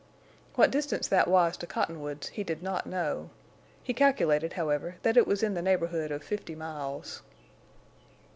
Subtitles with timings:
[0.55, 3.29] What distance that was to Cottonwoods he did not know;
[3.83, 7.21] he calculated, however, that it was in the neighborhood of fifty miles.